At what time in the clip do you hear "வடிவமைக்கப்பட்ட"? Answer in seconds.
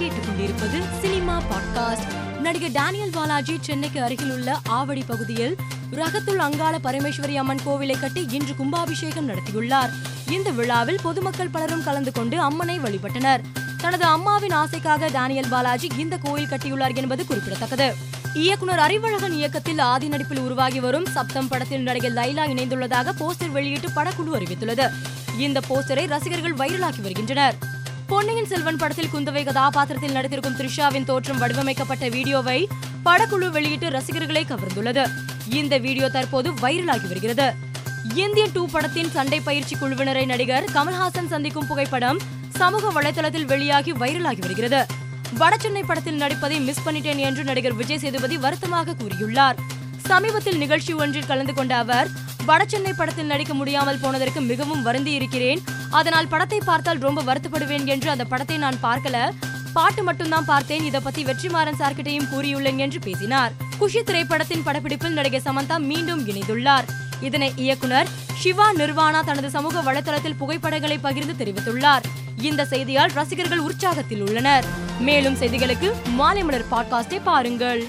31.38-32.04